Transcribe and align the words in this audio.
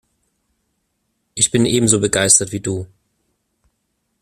Ich 1.35 1.51
bin 1.51 1.63
ebenso 1.67 1.99
begeistert 1.99 2.51
wie 2.51 2.59
du. 2.59 2.87